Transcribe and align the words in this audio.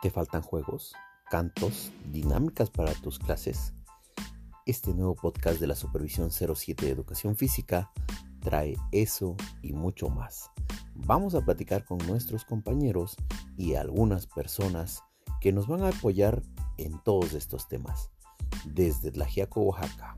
¿Te 0.00 0.08
faltan 0.08 0.40
juegos, 0.40 0.94
cantos, 1.28 1.92
dinámicas 2.10 2.70
para 2.70 2.94
tus 2.94 3.18
clases? 3.18 3.74
Este 4.64 4.94
nuevo 4.94 5.14
podcast 5.14 5.60
de 5.60 5.66
la 5.66 5.74
Supervisión 5.74 6.30
07 6.30 6.86
de 6.86 6.92
Educación 6.92 7.36
Física 7.36 7.92
trae 8.40 8.76
eso 8.92 9.36
y 9.60 9.74
mucho 9.74 10.08
más. 10.08 10.50
Vamos 10.94 11.34
a 11.34 11.42
platicar 11.42 11.84
con 11.84 11.98
nuestros 12.06 12.46
compañeros 12.46 13.14
y 13.58 13.74
algunas 13.74 14.26
personas 14.26 15.02
que 15.38 15.52
nos 15.52 15.66
van 15.66 15.82
a 15.82 15.88
apoyar 15.88 16.42
en 16.78 16.98
todos 17.04 17.34
estos 17.34 17.68
temas. 17.68 18.10
Desde 18.64 19.10
Tlajiaco, 19.10 19.60
Oaxaca. 19.60 20.16